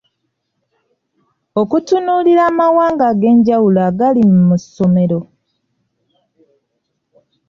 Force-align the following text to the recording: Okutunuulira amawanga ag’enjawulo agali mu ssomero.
Okutunuulira 1.61 2.41
amawanga 2.51 3.03
ag’enjawulo 3.11 3.79
agali 3.89 4.21
mu 4.47 4.55
ssomero. 4.61 5.19